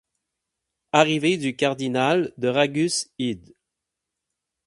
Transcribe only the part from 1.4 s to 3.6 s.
cardinal de Raguse id.